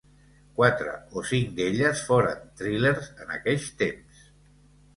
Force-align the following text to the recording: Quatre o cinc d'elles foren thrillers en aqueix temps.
Quatre 0.59 0.93
o 1.19 1.23
cinc 1.31 1.51
d'elles 1.59 2.01
foren 2.09 2.43
thrillers 2.63 3.13
en 3.27 3.39
aqueix 3.39 3.71
temps. 3.85 4.27